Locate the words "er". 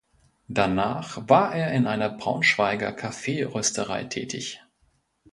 1.53-1.73